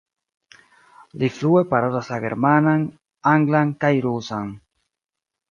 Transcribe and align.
Li 1.23 1.29
flue 1.35 1.61
parolas 1.73 2.09
la 2.13 2.19
germanan, 2.23 2.87
anglan 3.35 3.75
kaj 3.85 3.93
rusan. 4.09 4.51